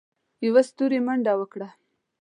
[0.45, 1.69] يوه ستوري منډه وکړه.